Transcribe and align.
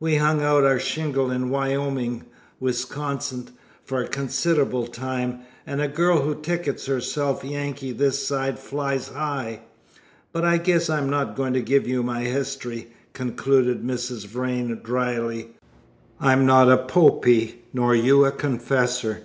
We 0.00 0.16
hung 0.16 0.42
out 0.42 0.64
our 0.64 0.80
shingle 0.80 1.30
in 1.30 1.48
Wyoming, 1.48 2.24
Wis., 2.58 2.84
for 2.84 4.02
a 4.02 4.08
considerable 4.08 4.88
time, 4.88 5.42
and 5.64 5.80
a 5.80 5.86
girl 5.86 6.22
who 6.22 6.34
tickets 6.34 6.86
herself 6.86 7.44
Yankee 7.44 7.92
this 7.92 8.26
side 8.26 8.58
flies 8.58 9.10
high. 9.10 9.60
But 10.32 10.44
I 10.44 10.58
guess 10.58 10.90
I'm 10.90 11.08
not 11.08 11.36
going 11.36 11.52
to 11.52 11.62
give 11.62 11.86
you 11.86 12.02
my 12.02 12.22
history," 12.22 12.88
concluded 13.12 13.84
Mrs. 13.84 14.26
Vrain 14.26 14.80
drily. 14.82 15.50
"I'm 16.18 16.44
not 16.44 16.68
a 16.68 16.76
Popey 16.84 17.60
nor 17.72 17.94
you 17.94 18.24
a 18.24 18.32
confessor." 18.32 19.22